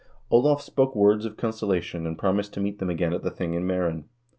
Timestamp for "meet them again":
2.59-3.13